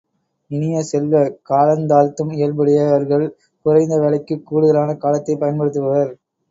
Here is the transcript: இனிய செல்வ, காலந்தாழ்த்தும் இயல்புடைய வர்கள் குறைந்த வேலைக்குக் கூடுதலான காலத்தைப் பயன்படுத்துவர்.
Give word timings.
இனிய 0.51 0.81
செல்வ, 0.83 1.19
காலந்தாழ்த்தும் 1.49 2.33
இயல்புடைய 2.33 2.89
வர்கள் 2.89 3.27
குறைந்த 3.65 3.99
வேலைக்குக் 3.99 4.45
கூடுதலான 4.45 4.95
காலத்தைப் 4.97 5.39
பயன்படுத்துவர். 5.39 6.11